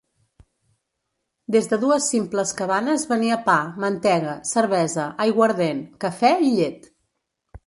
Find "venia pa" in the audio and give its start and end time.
3.11-3.59